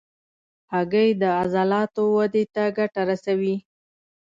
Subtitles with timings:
[0.73, 3.55] هګۍ د عضلاتو ودې ته ګټه رسوي.